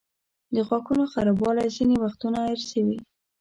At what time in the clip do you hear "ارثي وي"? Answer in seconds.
2.51-2.97